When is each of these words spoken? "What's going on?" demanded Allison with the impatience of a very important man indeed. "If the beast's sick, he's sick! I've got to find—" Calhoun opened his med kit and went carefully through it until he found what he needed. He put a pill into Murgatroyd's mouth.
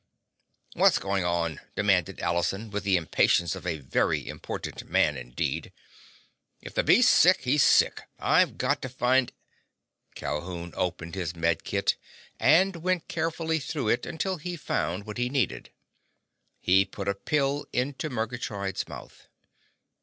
"What's 0.73 0.97
going 0.97 1.23
on?" 1.25 1.61
demanded 1.75 2.21
Allison 2.21 2.71
with 2.71 2.83
the 2.83 2.97
impatience 2.97 3.53
of 3.53 3.67
a 3.67 3.77
very 3.77 4.27
important 4.27 4.89
man 4.89 5.15
indeed. 5.15 5.71
"If 6.59 6.73
the 6.73 6.83
beast's 6.83 7.13
sick, 7.15 7.41
he's 7.41 7.61
sick! 7.61 8.01
I've 8.17 8.57
got 8.57 8.81
to 8.81 8.89
find—" 8.89 9.31
Calhoun 10.15 10.73
opened 10.75 11.13
his 11.13 11.35
med 11.35 11.63
kit 11.63 11.97
and 12.39 12.77
went 12.77 13.07
carefully 13.09 13.59
through 13.59 13.89
it 13.89 14.07
until 14.07 14.37
he 14.37 14.57
found 14.57 15.05
what 15.05 15.19
he 15.19 15.29
needed. 15.29 15.69
He 16.59 16.83
put 16.83 17.07
a 17.07 17.13
pill 17.13 17.67
into 17.71 18.09
Murgatroyd's 18.09 18.87
mouth. 18.87 19.27